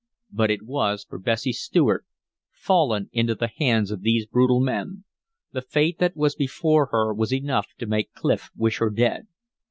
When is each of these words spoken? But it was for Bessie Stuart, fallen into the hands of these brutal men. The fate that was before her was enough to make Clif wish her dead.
But 0.31 0.49
it 0.49 0.63
was 0.63 1.03
for 1.03 1.19
Bessie 1.19 1.53
Stuart, 1.53 2.07
fallen 2.51 3.07
into 3.13 3.35
the 3.35 3.51
hands 3.57 3.91
of 3.91 4.01
these 4.01 4.25
brutal 4.25 4.59
men. 4.59 5.03
The 5.51 5.61
fate 5.61 5.99
that 5.99 6.17
was 6.17 6.33
before 6.33 6.87
her 6.87 7.13
was 7.13 7.31
enough 7.31 7.67
to 7.77 7.85
make 7.85 8.11
Clif 8.13 8.49
wish 8.55 8.79
her 8.79 8.89
dead. 8.89 9.27